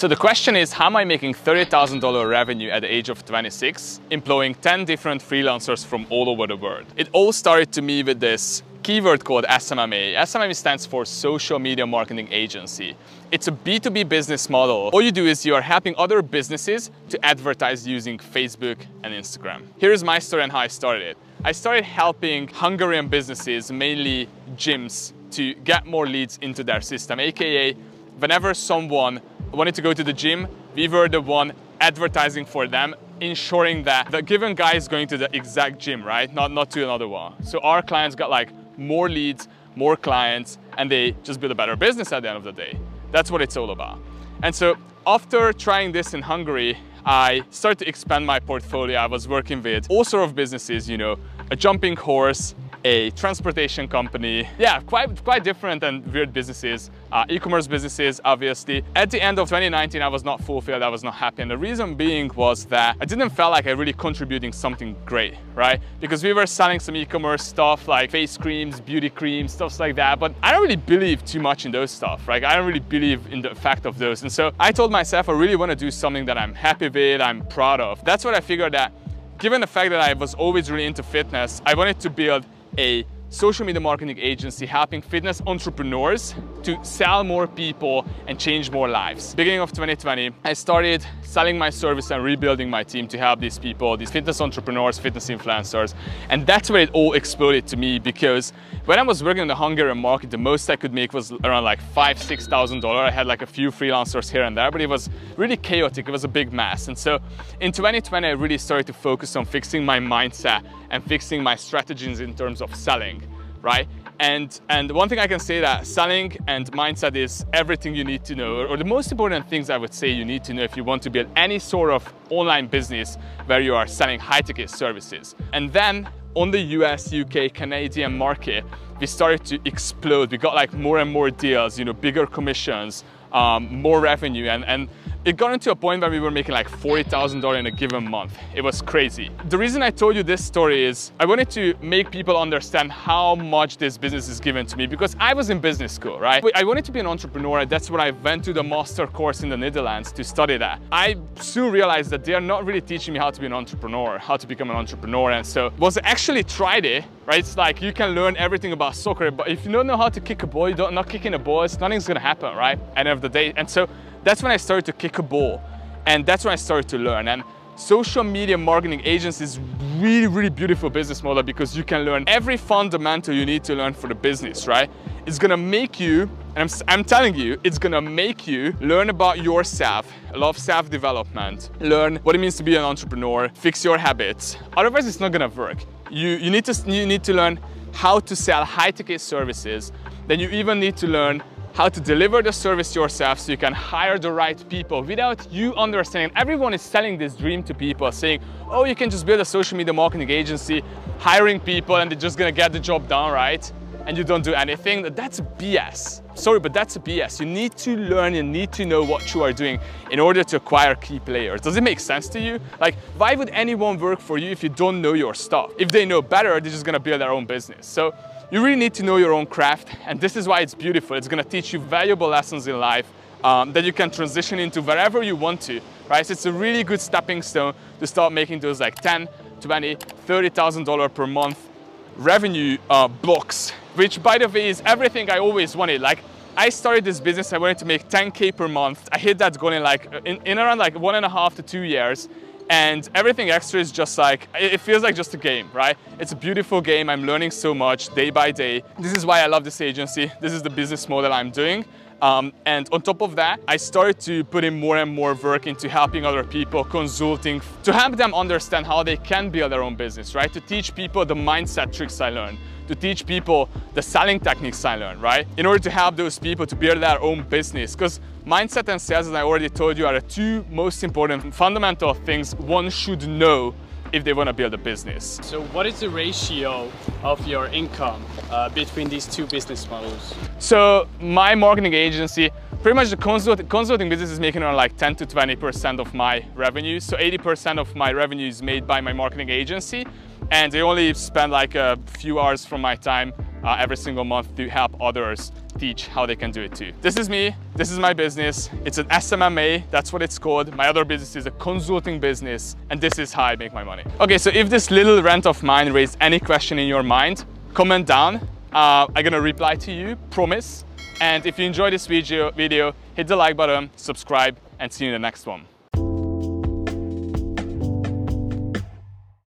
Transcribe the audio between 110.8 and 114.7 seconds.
and fixing my strategies in terms of selling right? And,